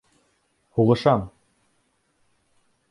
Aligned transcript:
Һуғышам! 0.79 1.27